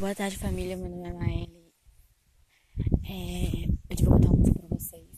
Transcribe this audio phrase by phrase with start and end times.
[0.00, 0.78] Boa tarde, família.
[0.78, 1.74] Meu nome é Maeli.
[3.04, 5.08] É, eu vou contar uma música pra vocês.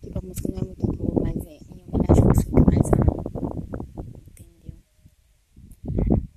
[0.00, 3.68] Tipo, a música não é muito boa, mas é em homenagem à que mais amo.
[4.28, 4.78] Entendeu?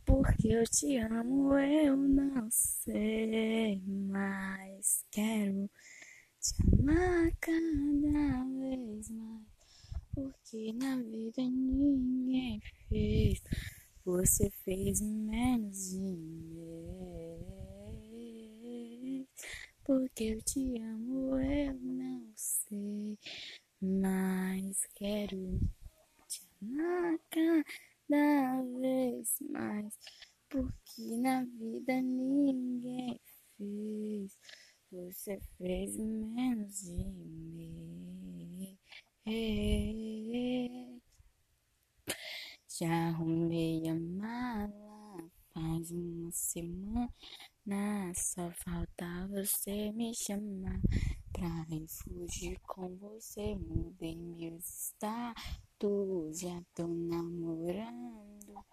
[0.03, 5.69] Porque eu te amo, eu não sei, mas quero
[6.39, 9.45] te amar cada vez mais.
[10.15, 12.59] Porque na vida ninguém
[12.89, 13.43] fez,
[14.03, 16.30] você fez menos de mim.
[19.91, 23.19] Porque eu te amo, eu não sei,
[23.81, 25.59] mas quero
[26.29, 29.93] te amar cada vez mais.
[30.47, 33.19] Porque na vida ninguém
[33.57, 34.39] fez,
[34.89, 38.77] você fez menos de mim.
[42.79, 47.13] Já arrumei a mala faz uma semana.
[48.15, 50.81] Só falta você me chamar
[51.31, 53.55] pra ir fugir com você.
[53.55, 58.65] Mudei meus status, já tô namorando.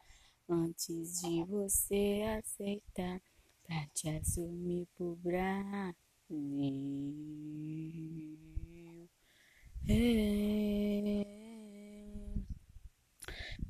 [0.48, 3.20] Antes de você aceitar,
[3.62, 5.94] pra te assumir pro Brasil.
[9.86, 11.24] É.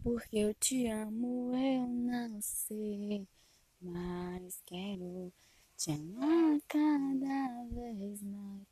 [0.01, 3.27] Porque eu te amo, eu não sei
[3.81, 4.88] mas quero
[5.79, 8.67] te amar cada vez mais,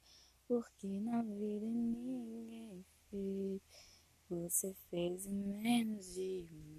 [0.49, 3.63] porque na vida ninguém fez,
[4.29, 6.76] você fez menos de mim.